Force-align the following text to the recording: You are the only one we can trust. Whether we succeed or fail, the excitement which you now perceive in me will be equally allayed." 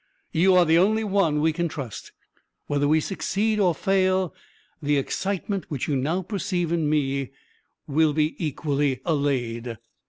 You 0.31 0.55
are 0.55 0.65
the 0.65 0.79
only 0.79 1.03
one 1.03 1.41
we 1.41 1.53
can 1.53 1.67
trust. 1.69 2.11
Whether 2.65 2.87
we 2.87 2.99
succeed 2.99 3.59
or 3.59 3.75
fail, 3.75 4.33
the 4.81 4.97
excitement 4.97 5.69
which 5.69 5.87
you 5.87 5.95
now 5.95 6.23
perceive 6.23 6.71
in 6.71 6.89
me 6.89 7.29
will 7.85 8.11
be 8.11 8.33
equally 8.43 8.99
allayed." 9.05 9.77